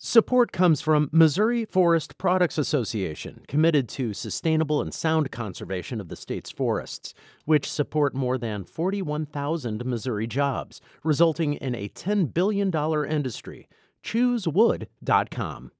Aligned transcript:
Support 0.00 0.52
comes 0.52 0.80
from 0.80 1.10
Missouri 1.10 1.64
Forest 1.64 2.18
Products 2.18 2.56
Association, 2.56 3.40
committed 3.48 3.88
to 3.88 4.14
sustainable 4.14 4.80
and 4.80 4.94
sound 4.94 5.32
conservation 5.32 6.00
of 6.00 6.06
the 6.06 6.14
state's 6.14 6.52
forests, 6.52 7.14
which 7.46 7.68
support 7.68 8.14
more 8.14 8.38
than 8.38 8.62
41,000 8.62 9.84
Missouri 9.84 10.28
jobs, 10.28 10.80
resulting 11.02 11.54
in 11.54 11.74
a 11.74 11.88
$10 11.88 12.32
billion 12.32 12.72
industry. 13.10 13.68
ChooseWood.com. 14.04 15.72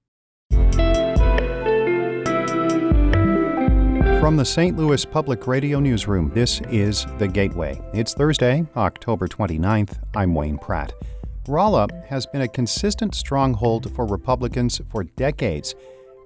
From 4.20 4.36
the 4.36 4.44
St. 4.44 4.76
Louis 4.76 5.04
Public 5.04 5.46
Radio 5.46 5.78
Newsroom, 5.78 6.32
this 6.34 6.60
is 6.72 7.06
The 7.18 7.28
Gateway. 7.28 7.80
It's 7.94 8.14
Thursday, 8.14 8.66
October 8.76 9.28
29th. 9.28 9.96
I'm 10.16 10.34
Wayne 10.34 10.58
Pratt. 10.58 10.92
Rolla 11.48 11.88
has 12.08 12.26
been 12.26 12.42
a 12.42 12.48
consistent 12.48 13.14
stronghold 13.14 13.90
for 13.94 14.04
Republicans 14.04 14.80
for 14.90 15.04
decades, 15.04 15.74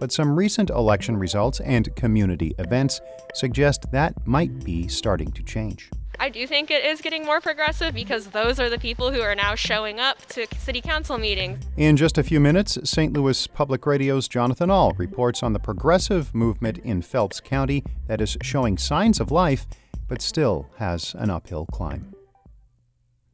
but 0.00 0.10
some 0.10 0.34
recent 0.34 0.70
election 0.70 1.16
results 1.16 1.60
and 1.60 1.94
community 1.94 2.54
events 2.58 3.00
suggest 3.34 3.90
that 3.92 4.27
might 4.27 4.64
be 4.64 4.88
starting 4.88 5.30
to 5.32 5.42
change. 5.44 5.90
I 6.18 6.28
do 6.28 6.46
think 6.46 6.70
it 6.70 6.84
is 6.84 7.00
getting 7.00 7.24
more 7.24 7.40
progressive 7.40 7.94
because 7.94 8.27
those 8.27 8.60
are 8.60 8.68
the 8.68 8.78
people 8.78 9.12
who 9.12 9.20
are 9.20 9.34
now 9.34 9.54
showing 9.54 10.00
up 10.00 10.24
to 10.30 10.46
city 10.58 10.80
council 10.80 11.18
meetings. 11.18 11.64
In 11.77 11.96
just 11.96 12.18
a 12.18 12.22
few 12.22 12.41
minutes, 12.41 12.78
St. 12.84 13.12
Louis 13.12 13.46
Public 13.46 13.86
Radio's 13.86 14.28
Jonathan 14.28 14.70
Ahl 14.70 14.92
reports 14.98 15.42
on 15.42 15.52
the 15.52 15.60
progressive 15.60 16.34
movement 16.34 16.78
in 16.78 17.00
Phelps 17.00 17.41
County 17.41 17.84
that 18.08 18.20
is 18.20 18.36
showing 18.42 18.77
signs 18.77 19.20
of 19.20 19.30
life 19.30 19.66
but 20.08 20.20
still 20.20 20.68
has 20.77 21.14
an 21.14 21.30
uphill 21.30 21.66
climb. 21.72 22.12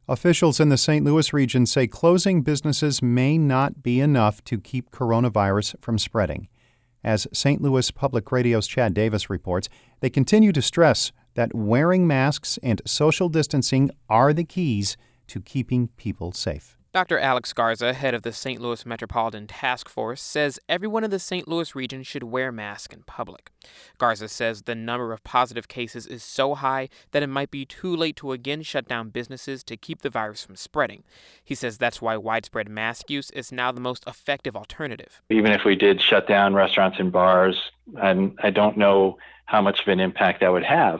Officials 0.09 0.59
in 0.59 0.69
the 0.69 0.77
St. 0.77 1.05
Louis 1.05 1.31
region 1.33 1.67
say 1.67 1.85
closing 1.85 2.41
businesses 2.41 2.99
may 2.99 3.37
not 3.37 3.83
be 3.83 3.99
enough 3.99 4.43
to 4.45 4.59
keep 4.59 4.89
coronavirus 4.89 5.75
from 5.79 5.99
spreading. 5.99 6.47
As 7.03 7.27
St. 7.31 7.61
Louis 7.61 7.91
Public 7.91 8.31
Radio's 8.31 8.65
Chad 8.65 8.95
Davis 8.95 9.29
reports, 9.29 9.69
they 9.99 10.09
continue 10.09 10.51
to 10.51 10.63
stress 10.63 11.11
that 11.35 11.53
wearing 11.53 12.07
masks 12.07 12.57
and 12.63 12.81
social 12.87 13.29
distancing 13.29 13.91
are 14.09 14.33
the 14.33 14.43
keys 14.43 14.97
to 15.27 15.41
keeping 15.41 15.89
people 15.89 16.31
safe. 16.31 16.78
Dr. 16.99 17.17
Alex 17.17 17.53
Garza, 17.53 17.93
head 17.93 18.13
of 18.13 18.23
the 18.23 18.33
St. 18.33 18.59
Louis 18.59 18.85
Metropolitan 18.85 19.47
Task 19.47 19.87
Force, 19.87 20.21
says 20.21 20.59
everyone 20.67 21.05
in 21.05 21.11
the 21.11 21.17
St. 21.17 21.47
Louis 21.47 21.73
region 21.73 22.03
should 22.03 22.23
wear 22.23 22.51
masks 22.51 22.93
in 22.93 23.03
public. 23.03 23.51
Garza 23.97 24.27
says 24.27 24.63
the 24.63 24.75
number 24.75 25.13
of 25.13 25.23
positive 25.23 25.69
cases 25.69 26.05
is 26.05 26.23
so 26.23 26.55
high 26.55 26.89
that 27.11 27.23
it 27.23 27.27
might 27.27 27.51
be 27.51 27.63
too 27.63 27.95
late 27.95 28.17
to 28.17 28.33
again 28.33 28.63
shut 28.63 28.85
down 28.85 29.11
businesses 29.11 29.63
to 29.63 29.77
keep 29.77 30.01
the 30.01 30.09
virus 30.09 30.43
from 30.43 30.57
spreading. 30.57 31.05
He 31.41 31.55
says 31.55 31.77
that's 31.77 32.01
why 32.01 32.17
widespread 32.17 32.67
mask 32.67 33.09
use 33.09 33.31
is 33.31 33.49
now 33.49 33.71
the 33.71 33.79
most 33.79 34.03
effective 34.05 34.57
alternative. 34.57 35.21
Even 35.29 35.53
if 35.53 35.63
we 35.63 35.77
did 35.77 36.01
shut 36.01 36.27
down 36.27 36.53
restaurants 36.53 36.99
and 36.99 37.13
bars, 37.13 37.71
and 38.01 38.37
I 38.43 38.49
don't 38.49 38.75
know 38.75 39.17
how 39.45 39.61
much 39.61 39.83
of 39.83 39.87
an 39.87 40.01
impact 40.01 40.41
that 40.41 40.51
would 40.51 40.65
have 40.65 40.99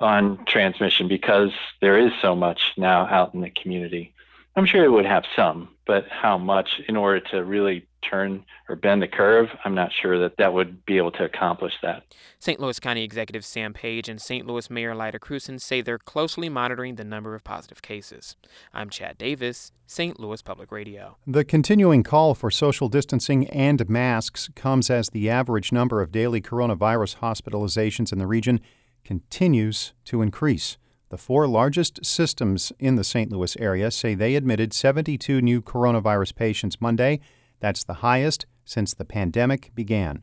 on 0.00 0.44
transmission 0.46 1.06
because 1.06 1.52
there 1.80 1.96
is 1.96 2.10
so 2.20 2.34
much 2.34 2.72
now 2.76 3.06
out 3.06 3.32
in 3.32 3.42
the 3.42 3.50
community. 3.50 4.10
I'm 4.56 4.66
sure 4.66 4.84
it 4.84 4.90
would 4.90 5.06
have 5.06 5.24
some, 5.34 5.68
but 5.84 6.06
how 6.08 6.38
much 6.38 6.80
in 6.88 6.96
order 6.96 7.20
to 7.32 7.44
really 7.44 7.86
turn 8.08 8.44
or 8.68 8.76
bend 8.76 9.02
the 9.02 9.08
curve, 9.08 9.48
I'm 9.64 9.74
not 9.74 9.90
sure 9.92 10.18
that 10.20 10.36
that 10.36 10.52
would 10.52 10.84
be 10.86 10.96
able 10.96 11.10
to 11.12 11.24
accomplish 11.24 11.72
that. 11.82 12.04
St. 12.38 12.60
Louis 12.60 12.78
County 12.78 13.02
Executive 13.02 13.44
Sam 13.44 13.72
Page 13.72 14.08
and 14.08 14.20
St. 14.20 14.46
Louis 14.46 14.70
Mayor 14.70 14.94
Lyda 14.94 15.18
Krewson 15.18 15.60
say 15.60 15.80
they're 15.80 15.98
closely 15.98 16.48
monitoring 16.48 16.94
the 16.94 17.04
number 17.04 17.34
of 17.34 17.42
positive 17.42 17.82
cases. 17.82 18.36
I'm 18.72 18.90
Chad 18.90 19.18
Davis, 19.18 19.72
St. 19.86 20.20
Louis 20.20 20.40
Public 20.42 20.70
Radio. 20.70 21.16
The 21.26 21.44
continuing 21.44 22.04
call 22.04 22.34
for 22.34 22.50
social 22.50 22.88
distancing 22.88 23.48
and 23.48 23.88
masks 23.88 24.50
comes 24.54 24.88
as 24.88 25.08
the 25.08 25.28
average 25.28 25.72
number 25.72 26.00
of 26.00 26.12
daily 26.12 26.40
coronavirus 26.40 27.16
hospitalizations 27.16 28.12
in 28.12 28.18
the 28.18 28.26
region 28.26 28.60
continues 29.04 29.94
to 30.04 30.22
increase. 30.22 30.76
The 31.10 31.18
four 31.18 31.46
largest 31.46 32.04
systems 32.04 32.72
in 32.78 32.96
the 32.96 33.04
St. 33.04 33.30
Louis 33.30 33.56
area 33.58 33.90
say 33.90 34.14
they 34.14 34.34
admitted 34.34 34.72
72 34.72 35.40
new 35.40 35.62
coronavirus 35.62 36.34
patients 36.34 36.80
Monday. 36.80 37.20
That's 37.60 37.84
the 37.84 37.94
highest 37.94 38.46
since 38.64 38.94
the 38.94 39.04
pandemic 39.04 39.70
began. 39.74 40.22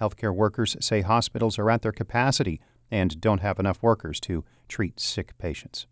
Healthcare 0.00 0.34
workers 0.34 0.76
say 0.80 1.02
hospitals 1.02 1.58
are 1.58 1.70
at 1.70 1.82
their 1.82 1.92
capacity 1.92 2.60
and 2.90 3.20
don't 3.20 3.40
have 3.40 3.58
enough 3.58 3.82
workers 3.82 4.18
to 4.20 4.44
treat 4.68 4.98
sick 4.98 5.36
patients. 5.38 5.86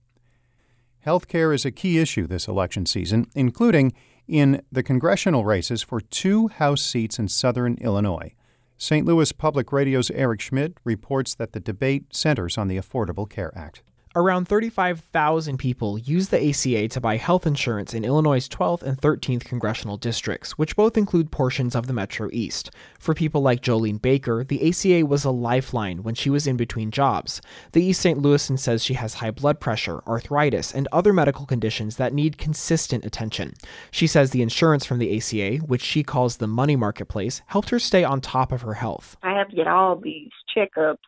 Healthcare 1.07 1.55
is 1.55 1.65
a 1.65 1.71
key 1.71 1.99
issue 1.99 2.27
this 2.27 2.47
election 2.47 2.87
season, 2.87 3.27
including 3.35 3.93
in 4.29 4.63
the 4.71 4.83
congressional 4.83 5.45
races 5.45 5.83
for 5.83 6.01
two 6.01 6.49
House 6.49 6.83
seats 6.83 7.19
in 7.19 7.29
southern 7.29 7.75
Illinois. 7.81 8.35
St. 8.79 9.07
Louis 9.07 9.31
Public 9.33 9.73
Radio's 9.73 10.11
Eric 10.13 10.41
Schmid 10.41 10.77
reports 10.85 11.35
that 11.35 11.53
the 11.53 11.61
debate 11.61 12.15
centers 12.15 12.57
on 12.57 12.69
the 12.69 12.77
Affordable 12.77 13.29
Care 13.29 13.57
Act. 13.57 13.83
Around 14.15 14.47
35,000 14.47 15.57
people 15.57 15.99
use 15.99 16.29
the 16.29 16.51
ACA 16.51 16.87
to 16.89 17.01
buy 17.01 17.17
health 17.17 17.47
insurance 17.47 17.95
in 17.95 18.05
Illinois' 18.05 18.47
12th 18.47 18.83
and 18.83 19.01
13th 19.01 19.45
congressional 19.45 19.97
districts, 19.97 20.59
which 20.59 20.77
both 20.77 20.99
include 20.99 21.31
portions 21.31 21.75
of 21.75 21.87
the 21.87 21.95
Metro 21.95 22.29
East. 22.31 22.71
For 22.99 23.15
people 23.15 23.41
like 23.41 23.63
Jolene 23.63 24.03
Baker, 24.03 24.45
the 24.45 24.69
ACA 24.69 25.07
was 25.07 25.25
a 25.25 25.31
lifeline 25.31 26.03
when 26.03 26.15
she 26.15 26.29
was 26.29 26.47
in 26.47 26.59
between 26.59 26.91
jobs. 26.91 27.41
The 27.73 27.83
East 27.83 28.03
St. 28.03 28.21
Louisan 28.21 28.59
says 28.59 28.85
she 28.85 28.95
has 28.95 29.15
high 29.15 29.31
blood 29.31 29.61
pressure, 29.61 30.03
arthritis, 30.07 30.75
and 30.75 30.89
other 30.93 31.15
medical 31.15 31.47
conditions 31.47 31.97
that 31.97 32.13
need 32.13 32.37
consistent 32.37 33.07
attention. 33.07 33.55
She 33.91 34.07
says 34.07 34.31
the 34.31 34.43
insurance 34.43 34.85
from 34.85 34.99
the 34.99 35.17
ACA, 35.17 35.65
which 35.65 35.83
she 35.83 36.03
calls 36.03 36.37
the 36.37 36.47
money 36.47 36.77
marketplace, 36.77 37.41
helped 37.47 37.71
her 37.71 37.79
stay 37.79 38.05
on 38.05 38.21
top 38.21 38.53
of 38.53 38.61
her 38.61 38.75
health. 38.75 39.17
I 39.23 39.33
have 39.39 39.49
to 39.49 39.57
get 39.57 39.69
all 39.69 39.97
these 39.97 40.29
checkups 40.55 40.99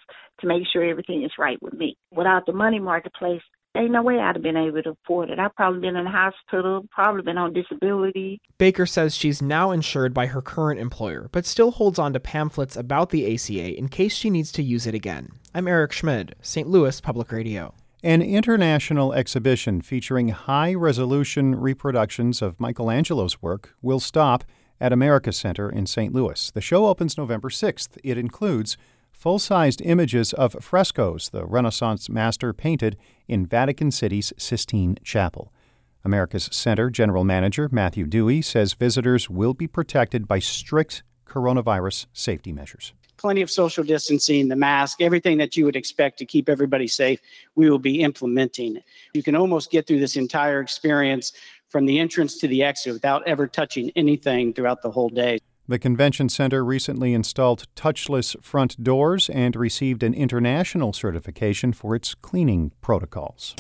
to 0.45 0.49
make 0.49 0.67
sure 0.73 0.85
everything 0.85 1.25
is 1.25 1.33
right 1.39 1.61
with 1.63 1.75
me. 1.75 1.97
Without 2.13 2.47
the 2.47 2.53
money 2.53 2.79
marketplace, 2.79 3.41
ain't 3.77 3.91
no 3.91 4.03
way 4.03 4.19
I'd 4.19 4.37
have 4.37 4.43
been 4.43 4.57
able 4.57 4.83
to 4.83 4.91
afford 4.91 5.31
it. 5.31 5.39
I've 5.39 5.55
probably 5.55 5.81
been 5.81 5.97
in 5.97 6.05
the 6.05 6.11
hospital, 6.11 6.87
probably 6.91 7.23
been 7.23 7.39
on 7.39 7.53
disability. 7.53 8.41
Baker 8.59 8.87
says 8.87 9.17
she's 9.17 9.43
now 9.43 9.71
insured 9.71 10.15
by 10.15 10.27
her 10.27 10.43
current 10.43 10.81
employer, 10.81 11.29
but 11.33 11.47
still 11.47 11.73
holds 11.73 11.99
on 11.99 12.13
to 12.13 12.21
pamphlets 12.21 12.77
about 12.77 13.11
the 13.11 13.35
ACA 13.35 13.77
in 13.77 13.89
case 13.89 14.15
she 14.15 14.31
needs 14.31 14.53
to 14.53 14.63
use 14.63 14.87
it 14.87 14.95
again. 14.95 15.29
I'm 15.55 15.67
Eric 15.67 15.93
Schmid, 15.93 16.35
St. 16.41 16.69
Louis 16.69 17.01
Public 17.01 17.33
Radio. 17.33 17.75
An 18.03 18.21
international 18.21 19.15
exhibition 19.15 19.81
featuring 19.81 20.29
high 20.29 20.75
resolution 20.75 21.55
reproductions 21.55 22.43
of 22.43 22.61
Michelangelo's 22.61 23.41
work 23.41 23.75
will 23.81 24.01
stop 24.01 24.45
at 24.79 24.93
America 24.93 25.33
Center 25.33 25.71
in 25.71 25.87
St. 25.87 26.13
Louis. 26.13 26.51
The 26.51 26.61
show 26.61 26.87
opens 26.87 27.17
November 27.17 27.49
6th. 27.49 27.97
It 28.05 28.19
includes 28.19 28.77
full 29.15 29.39
sized 29.39 29.81
images 29.83 30.33
of 30.35 30.57
frescoes 30.61 31.31
the 31.31 31.47
Renaissance 31.47 32.11
master 32.11 32.53
painted 32.53 32.97
in 33.27 33.47
Vatican 33.47 33.91
City's 33.91 34.33
Sistine 34.37 34.99
Chapel. 35.03 35.53
America's 36.05 36.51
Center 36.53 36.91
General 36.91 37.25
Manager 37.25 37.69
Matthew 37.73 38.07
Dewey 38.07 38.43
says 38.43 38.75
visitors 38.75 39.31
will 39.31 39.55
be 39.55 39.67
protected 39.67 40.29
by 40.29 40.39
strict 40.39 41.03
coronavirus 41.27 42.07
safety 42.13 42.53
measures. 42.53 42.93
Plenty 43.17 43.41
of 43.41 43.51
social 43.51 43.85
distancing, 43.85 44.49
the 44.49 44.57
mask, 44.57 45.01
everything 45.01 45.39
that 45.39 45.57
you 45.57 45.65
would 45.65 45.77
expect 45.77 46.19
to 46.19 46.27
keep 46.27 46.49
everybody 46.49 46.87
safe, 46.87 47.21
we 47.55 47.71
will 47.71 47.79
be 47.79 48.03
implementing. 48.03 48.83
You 49.15 49.23
can 49.23 49.35
almost 49.35 49.71
get 49.71 49.87
through 49.87 50.01
this 50.01 50.17
entire 50.17 50.61
experience 50.61 51.33
from 51.71 51.87
the 51.87 51.99
entrance 51.99 52.37
to 52.39 52.49
the 52.49 52.63
exit 52.63 52.93
without 52.93 53.27
ever 53.27 53.47
touching 53.47 53.91
anything 53.97 54.53
throughout 54.53 54.83
the 54.83 54.91
whole 54.91 55.09
day. 55.09 55.39
The 55.67 55.79
convention 55.79 56.29
center 56.29 56.63
recently 56.63 57.15
installed 57.15 57.65
touchless 57.75 58.37
front 58.43 58.85
doors 58.85 59.31
and 59.31 59.57
received 59.57 60.03
an 60.03 60.13
international 60.13 60.93
certification 60.93 61.73
for 61.73 61.97
its 61.97 62.15
cleaning 62.15 62.73
protocols. 62.83 63.55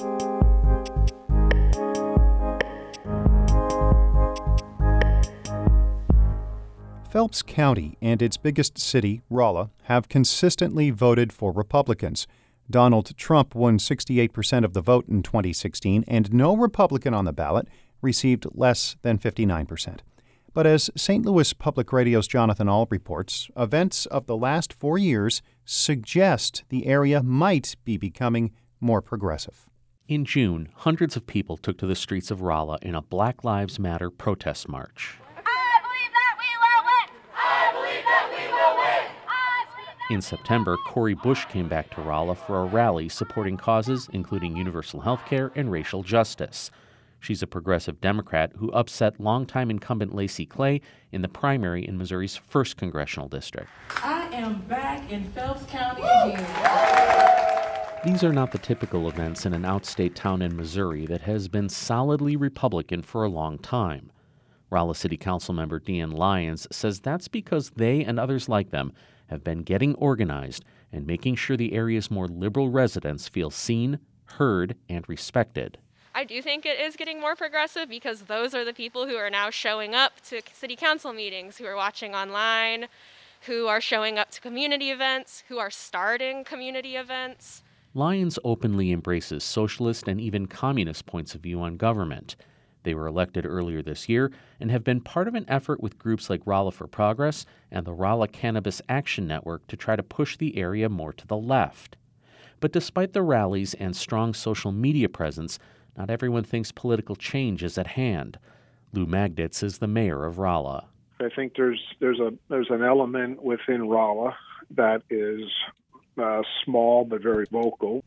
Phelps 7.09 7.41
County 7.41 7.97
and 8.03 8.21
its 8.21 8.37
biggest 8.37 8.77
city, 8.77 9.23
Rolla, 9.31 9.71
have 9.85 10.11
consistently 10.11 10.91
voted 10.91 11.33
for 11.33 11.53
Republicans. 11.53 12.27
Donald 12.69 13.17
Trump 13.17 13.55
won 13.55 13.79
68% 13.79 14.63
of 14.67 14.75
the 14.75 14.83
vote 14.83 15.09
in 15.09 15.23
2016, 15.23 16.05
and 16.07 16.35
no 16.35 16.55
Republican 16.55 17.15
on 17.15 17.25
the 17.25 17.33
ballot 17.33 17.67
received 18.03 18.45
less 18.53 18.97
than 19.01 19.19
59%. 19.19 20.01
But 20.55 20.69
as 20.69 20.89
St. 20.97 21.27
Louis 21.27 21.53
Public 21.53 21.93
Radio's 21.93 22.29
Jonathan 22.29 22.69
Ahl 22.69 22.87
reports, 22.89 23.51
events 23.57 24.07
of 24.07 24.27
the 24.27 24.37
last 24.37 24.73
four 24.73 24.97
years 24.97 25.43
suggest 25.65 26.63
the 26.69 26.87
area 26.87 27.25
might 27.25 27.75
be 27.85 27.97
becoming 27.97 28.53
more 28.81 29.03
progressive. 29.03 29.67
In 30.07 30.25
June, 30.25 30.69
hundreds 30.77 31.17
of 31.17 31.27
people 31.27 31.57
took 31.57 31.77
to 31.79 31.89
the 31.89 31.97
streets 31.97 32.31
of 32.31 32.41
Rolla 32.41 32.79
in 32.83 32.95
a 32.95 33.03
Black 33.03 33.43
Lives 33.43 33.81
Matter 33.81 34.11
protest 34.11 34.69
march. 34.69 35.19
I 35.45 35.81
believe 35.83 36.13
that 36.13 36.37
we 36.39 36.51
will 36.63 36.85
win! 36.85 37.09
I 37.35 37.73
believe 37.73 38.05
that 38.05 38.29
we 38.31 38.45
will 38.53 38.77
win! 40.11 40.17
In 40.17 40.23
September, 40.23 40.77
Cori 40.87 41.15
Bush 41.15 41.47
came 41.47 41.67
back 41.67 41.93
to 41.97 42.03
Rolla 42.03 42.37
for 42.37 42.61
a 42.61 42.67
rally 42.67 43.09
supporting 43.09 43.57
causes 43.57 44.09
including 44.13 44.57
universal 44.57 45.01
health 45.01 45.25
care 45.27 45.51
and 45.57 45.73
racial 45.73 46.05
justice. 46.05 46.71
She's 47.25 47.43
a 47.43 47.47
progressive 47.47 48.03
Democrat 48.03 48.53
who 48.59 48.71
upset 48.73 49.19
longtime 49.19 49.71
incumbent 49.71 50.15
Lacy 50.15 50.45
Clay 50.45 50.83
in 51.11 51.23
the 51.23 51.29
primary 51.29 51.83
in 51.89 51.97
Missouri's 51.97 52.39
1st 52.53 52.77
congressional 52.77 53.31
district. 53.31 53.71
I 54.03 54.29
am 54.35 54.61
back 54.69 55.11
in 55.11 55.25
Phelps 55.31 55.65
County 55.65 56.03
again. 56.03 56.47
These 58.05 58.23
are 58.25 58.33
not 58.35 58.53
the 58.53 58.59
typical 58.59 59.09
events 59.09 59.47
in 59.47 59.55
an 59.55 59.63
outstate 59.63 60.15
town 60.15 60.43
in 60.43 60.55
Missouri 60.55 61.07
that 61.07 61.23
has 61.23 61.49
been 61.49 61.71
solidly 61.71 62.37
Republican 62.37 63.01
for 63.01 63.25
a 63.25 63.31
long 63.31 63.57
time. 63.59 64.13
Rolla 64.69 64.95
City 64.95 65.17
Council 65.17 65.55
member 65.55 65.81
Deanne 65.81 66.13
Lyons 66.13 66.67
says 66.71 67.01
that's 67.01 67.29
because 67.29 67.71
they 67.71 68.05
and 68.05 68.21
others 68.21 68.51
like 68.51 68.69
them 68.69 68.93
have 69.29 69.43
been 69.43 69.63
getting 69.63 69.95
organized 69.95 70.63
and 70.93 71.07
making 71.07 71.37
sure 71.37 71.57
the 71.57 71.73
area's 71.73 72.11
more 72.11 72.29
liberal 72.29 72.69
residents 72.69 73.31
feel 73.31 73.51
seen, 73.51 73.99
heard, 74.27 74.77
and 74.91 75.09
respected. 75.09 75.79
I 76.17 76.23
do 76.23 76.41
think 76.41 76.65
it 76.65 76.79
is 76.79 76.95
getting 76.95 77.21
more 77.21 77.35
progressive 77.35 77.89
because 77.89 78.23
those 78.23 78.55
are 78.55 78.65
the 78.65 78.73
people 78.73 79.09
who 79.09 79.17
are 79.17 79.31
now 79.31 79.51
showing 79.51 79.97
up 79.97 80.21
to 80.29 80.43
city 80.53 80.77
council 80.77 81.13
meetings, 81.13 81.59
who 81.59 81.65
are 81.65 81.75
watching 81.75 82.15
online, 82.15 82.87
who 83.47 83.67
are 83.67 83.81
showing 83.81 84.17
up 84.17 84.31
to 84.31 84.41
community 84.41 84.93
events, 84.93 85.43
who 85.49 85.59
are 85.59 85.71
starting 85.71 86.45
community 86.45 86.95
events. 86.95 87.63
Lyons 87.95 88.39
openly 88.45 88.93
embraces 88.93 89.43
socialist 89.43 90.07
and 90.07 90.21
even 90.21 90.47
communist 90.47 91.05
points 91.05 91.35
of 91.35 91.41
view 91.41 91.61
on 91.61 91.77
government. 91.77 92.37
They 92.85 92.95
were 92.95 93.09
elected 93.09 93.45
earlier 93.45 93.83
this 93.83 94.09
year 94.09 94.31
and 94.61 94.71
have 94.71 94.85
been 94.85 95.01
part 95.01 95.27
of 95.27 95.35
an 95.35 95.47
effort 95.49 95.81
with 95.81 95.99
groups 95.99 96.31
like 96.31 96.43
Rolla 96.47 96.71
for 96.71 96.87
Progress 96.87 97.45
and 97.73 97.85
the 97.85 97.93
Rolla 97.93 98.29
Cannabis 98.29 98.81
Action 98.89 99.27
Network 99.27 99.67
to 99.67 99.77
try 99.77 99.97
to 99.97 100.03
push 100.03 100.37
the 100.37 100.57
area 100.57 100.89
more 100.89 101.13
to 101.13 101.27
the 101.27 101.37
left. 101.37 101.97
But 102.61 102.73
despite 102.73 103.15
the 103.15 103.23
rallies 103.23 103.75
and 103.75 103.97
strong 103.97 104.33
social 104.33 104.71
media 104.71 105.09
presence, 105.09 105.59
not 105.97 106.11
everyone 106.11 106.45
thinks 106.45 106.73
political 106.73 107.17
change 107.17 107.63
is 107.63 107.79
at 107.79 107.89
hand. 107.89 108.39
Lou 108.93 109.07
Magdits 109.07 109.63
is 109.63 109.79
the 109.79 109.87
mayor 109.87 110.25
of 110.25 110.39
Rolla. 110.39 110.87
I 111.21 111.29
think 111.35 111.55
there's 111.57 111.81
there's 112.01 112.21
a 112.21 112.33
there's 112.49 112.71
an 112.71 112.83
element 112.83 113.43
within 113.43 113.89
Rolla 113.89 114.37
that 114.71 115.03
is 115.11 115.43
uh, 116.21 116.43
small 116.65 117.05
but 117.05 117.23
very 117.23 117.47
vocal. 117.51 118.05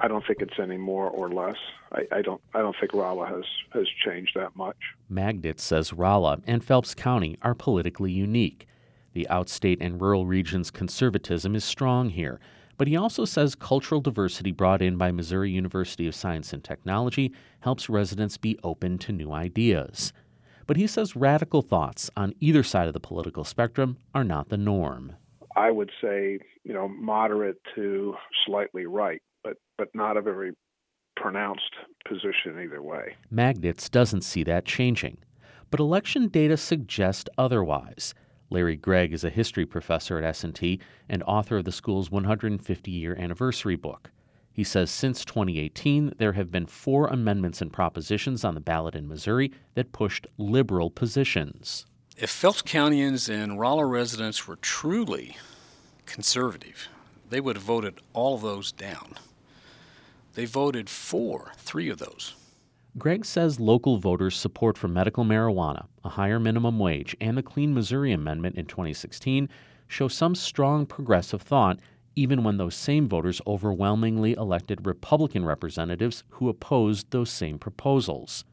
I 0.00 0.08
don't 0.08 0.24
think 0.26 0.42
it's 0.42 0.58
any 0.58 0.76
more 0.76 1.08
or 1.08 1.30
less. 1.30 1.56
I, 1.92 2.02
I, 2.12 2.22
don't 2.22 2.40
I 2.54 2.58
don't 2.58 2.76
think 2.78 2.92
Rolla 2.92 3.26
has 3.26 3.44
has 3.72 3.86
changed 4.04 4.32
that 4.36 4.54
much. 4.54 4.76
Magdits 5.10 5.60
says 5.60 5.92
Rolla 5.92 6.40
and 6.46 6.62
Phelps 6.62 6.94
County 6.94 7.38
are 7.42 7.54
politically 7.54 8.12
unique. 8.12 8.66
The 9.14 9.26
outstate 9.30 9.78
and 9.80 10.00
rural 10.00 10.26
regions' 10.26 10.70
conservatism 10.70 11.56
is 11.56 11.64
strong 11.64 12.10
here, 12.10 12.38
but 12.76 12.88
he 12.88 12.96
also 12.96 13.24
says 13.24 13.54
cultural 13.54 14.00
diversity 14.00 14.52
brought 14.52 14.82
in 14.82 14.96
by 14.96 15.10
Missouri 15.10 15.50
University 15.50 16.06
of 16.06 16.14
Science 16.14 16.52
and 16.52 16.62
Technology 16.62 17.32
helps 17.60 17.88
residents 17.88 18.36
be 18.36 18.58
open 18.62 18.98
to 18.98 19.12
new 19.12 19.32
ideas. 19.32 20.12
But 20.66 20.76
he 20.76 20.86
says 20.86 21.16
radical 21.16 21.62
thoughts 21.62 22.10
on 22.16 22.34
either 22.40 22.62
side 22.62 22.88
of 22.88 22.92
the 22.92 23.00
political 23.00 23.44
spectrum 23.44 23.98
are 24.14 24.24
not 24.24 24.48
the 24.48 24.56
norm. 24.56 25.14
I 25.54 25.70
would 25.70 25.90
say, 26.02 26.38
you 26.64 26.74
know, 26.74 26.88
moderate 26.88 27.60
to 27.76 28.14
slightly 28.44 28.84
right, 28.84 29.22
but 29.42 29.56
but 29.78 29.88
not 29.94 30.16
a 30.16 30.22
very 30.22 30.52
pronounced 31.16 31.72
position 32.06 32.60
either 32.62 32.82
way. 32.82 33.14
Magdits 33.32 33.90
doesn't 33.90 34.22
see 34.22 34.42
that 34.44 34.66
changing, 34.66 35.18
but 35.70 35.80
election 35.80 36.28
data 36.28 36.56
suggest 36.56 37.30
otherwise. 37.38 38.12
Larry 38.50 38.76
Gregg 38.76 39.12
is 39.12 39.24
a 39.24 39.30
history 39.30 39.66
professor 39.66 40.18
at 40.18 40.24
S&T 40.24 40.80
and 41.08 41.22
author 41.24 41.58
of 41.58 41.64
the 41.64 41.72
school's 41.72 42.08
150-year 42.10 43.16
anniversary 43.16 43.76
book. 43.76 44.10
He 44.52 44.64
says 44.64 44.90
since 44.90 45.24
2018, 45.24 46.14
there 46.16 46.32
have 46.32 46.50
been 46.50 46.66
four 46.66 47.08
amendments 47.08 47.60
and 47.60 47.72
propositions 47.72 48.44
on 48.44 48.54
the 48.54 48.60
ballot 48.60 48.94
in 48.94 49.08
Missouri 49.08 49.52
that 49.74 49.92
pushed 49.92 50.26
liberal 50.38 50.90
positions. 50.90 51.84
If 52.16 52.30
Phelps 52.30 52.62
Countyans 52.62 53.28
and 53.28 53.60
Rolla 53.60 53.84
residents 53.84 54.48
were 54.48 54.56
truly 54.56 55.36
conservative, 56.06 56.88
they 57.28 57.40
would 57.40 57.56
have 57.56 57.62
voted 57.64 58.00
all 58.14 58.36
of 58.36 58.40
those 58.40 58.72
down. 58.72 59.16
They 60.34 60.46
voted 60.46 60.88
for 60.88 61.52
three 61.58 61.90
of 61.90 61.98
those. 61.98 62.34
Gregg 62.98 63.26
says 63.26 63.60
local 63.60 63.98
voters' 63.98 64.36
support 64.36 64.78
for 64.78 64.88
medical 64.88 65.22
marijuana, 65.22 65.86
a 66.02 66.08
higher 66.08 66.40
minimum 66.40 66.78
wage, 66.78 67.14
and 67.20 67.36
the 67.36 67.42
Clean 67.42 67.74
Missouri 67.74 68.10
Amendment 68.10 68.56
in 68.56 68.64
2016 68.64 69.50
show 69.86 70.08
some 70.08 70.34
strong 70.34 70.86
progressive 70.86 71.42
thought, 71.42 71.78
even 72.14 72.42
when 72.42 72.56
those 72.56 72.74
same 72.74 73.06
voters 73.06 73.42
overwhelmingly 73.46 74.32
elected 74.32 74.86
Republican 74.86 75.44
representatives 75.44 76.24
who 76.30 76.48
opposed 76.48 77.10
those 77.10 77.28
same 77.28 77.58
proposals. 77.58 78.46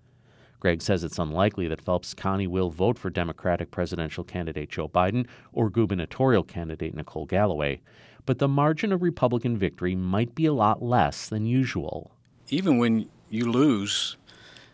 Gregg 0.59 0.81
says 0.81 1.05
it's 1.05 1.19
unlikely 1.19 1.69
that 1.69 1.81
Phelps 1.81 2.13
County 2.13 2.45
will 2.45 2.69
vote 2.69 2.99
for 2.99 3.09
Democratic 3.09 3.71
presidential 3.71 4.25
candidate 4.25 4.69
Joe 4.69 4.89
Biden 4.89 5.25
or 5.53 5.69
gubernatorial 5.69 6.43
candidate 6.43 6.93
Nicole 6.93 7.25
Galloway, 7.25 7.79
but 8.25 8.39
the 8.39 8.49
margin 8.49 8.91
of 8.91 9.01
Republican 9.01 9.57
victory 9.57 9.95
might 9.95 10.35
be 10.35 10.45
a 10.45 10.53
lot 10.53 10.83
less 10.83 11.29
than 11.29 11.45
usual. 11.45 12.11
Even 12.49 12.77
when 12.77 13.07
you 13.29 13.49
lose 13.49 14.17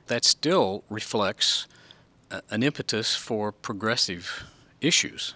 that 0.09 0.25
still 0.25 0.83
reflects 0.89 1.67
uh, 2.29 2.41
an 2.49 2.61
impetus 2.61 3.15
for 3.15 3.51
progressive 3.51 4.43
issues. 4.81 5.33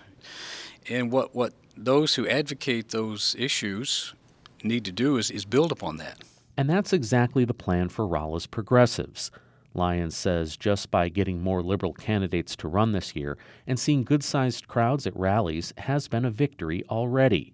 And 0.89 1.11
what, 1.11 1.33
what 1.33 1.53
those 1.77 2.15
who 2.15 2.27
advocate 2.27 2.89
those 2.89 3.35
issues 3.39 4.13
need 4.63 4.83
to 4.85 4.91
do 4.91 5.17
is, 5.17 5.31
is 5.31 5.45
build 5.45 5.71
upon 5.71 5.97
that. 5.97 6.19
And 6.57 6.69
that's 6.69 6.93
exactly 6.93 7.45
the 7.45 7.53
plan 7.53 7.89
for 7.89 8.05
Rolla's 8.05 8.45
progressives. 8.45 9.31
Lyons 9.73 10.15
says 10.15 10.55
just 10.55 10.91
by 10.91 11.09
getting 11.09 11.41
more 11.41 11.63
liberal 11.63 11.93
candidates 11.93 12.55
to 12.57 12.67
run 12.67 12.91
this 12.91 13.15
year 13.15 13.37
and 13.65 13.79
seeing 13.79 14.03
good 14.03 14.23
sized 14.23 14.67
crowds 14.67 15.07
at 15.07 15.17
rallies 15.17 15.73
has 15.79 16.07
been 16.07 16.25
a 16.25 16.31
victory 16.31 16.83
already. 16.89 17.53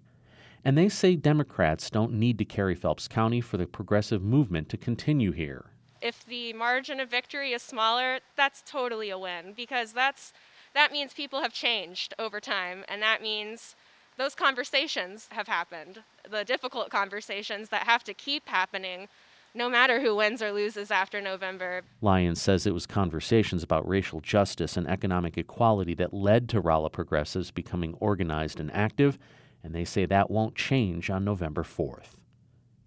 And 0.62 0.76
they 0.76 0.90
say 0.90 1.16
Democrats 1.16 1.88
don't 1.88 2.12
need 2.12 2.36
to 2.38 2.44
carry 2.44 2.74
Phelps 2.74 3.08
County 3.08 3.40
for 3.40 3.56
the 3.56 3.66
progressive 3.66 4.22
movement 4.22 4.68
to 4.68 4.76
continue 4.76 5.32
here 5.32 5.69
if 6.00 6.24
the 6.24 6.52
margin 6.52 7.00
of 7.00 7.10
victory 7.10 7.52
is 7.52 7.62
smaller, 7.62 8.20
that's 8.36 8.62
totally 8.66 9.10
a 9.10 9.18
win 9.18 9.52
because 9.56 9.92
that's 9.92 10.32
that 10.74 10.92
means 10.92 11.12
people 11.12 11.42
have 11.42 11.52
changed 11.52 12.14
over 12.18 12.40
time 12.40 12.84
and 12.88 13.02
that 13.02 13.22
means 13.22 13.74
those 14.16 14.34
conversations 14.34 15.28
have 15.32 15.48
happened. 15.48 16.02
The 16.30 16.44
difficult 16.44 16.90
conversations 16.90 17.70
that 17.70 17.84
have 17.84 18.04
to 18.04 18.14
keep 18.14 18.48
happening 18.48 19.08
no 19.54 19.68
matter 19.68 20.00
who 20.00 20.14
wins 20.14 20.40
or 20.42 20.52
loses 20.52 20.90
after 20.90 21.20
November. 21.20 21.82
Lyons 22.00 22.40
says 22.40 22.66
it 22.66 22.74
was 22.74 22.86
conversations 22.86 23.62
about 23.62 23.88
racial 23.88 24.20
justice 24.20 24.76
and 24.76 24.88
economic 24.88 25.36
equality 25.36 25.94
that 25.94 26.14
led 26.14 26.48
to 26.50 26.60
Rolla 26.60 26.90
progressives 26.90 27.50
becoming 27.50 27.94
organized 27.94 28.60
and 28.60 28.72
active, 28.72 29.18
and 29.64 29.74
they 29.74 29.84
say 29.84 30.06
that 30.06 30.30
won't 30.30 30.54
change 30.54 31.10
on 31.10 31.24
November 31.24 31.64
4th. 31.64 32.16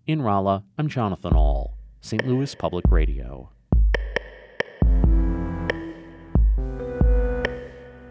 In 0.08 0.22
Rolla, 0.22 0.64
I'm 0.78 0.88
Jonathan 0.88 1.34
Ahl. 1.34 1.78
St. 2.04 2.28
Louis 2.28 2.54
Public 2.54 2.84
Radio. 2.92 3.50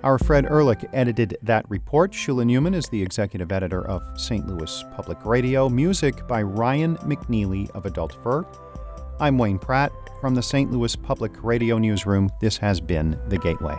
Our 0.03 0.19
Fred 0.19 0.47
Ehrlich 0.47 0.87
edited 0.95 1.37
that 1.43 1.69
report. 1.69 2.13
Shula 2.13 2.45
Neuman 2.45 2.75
is 2.75 2.89
the 2.89 3.03
executive 3.03 3.53
editor 3.53 3.87
of 3.87 4.03
St. 4.19 4.47
Louis 4.47 4.83
Public 4.97 5.19
Radio. 5.27 5.69
Music 5.69 6.27
by 6.27 6.43
Ryan 6.43 6.97
McNeely 6.99 7.71
of 7.73 7.85
Adult 7.85 8.17
Fur. 8.23 8.47
I'm 9.21 9.37
Wayne 9.37 9.59
Pratt 9.59 9.93
from 10.23 10.35
the 10.35 10.43
St. 10.43 10.73
Louis 10.73 10.97
Public 10.97 11.33
Radio 11.45 11.77
Newsroom. 11.77 12.31
This 12.41 12.57
has 12.57 12.81
been 12.81 13.21
The 13.29 13.37
Gateway. 13.37 13.79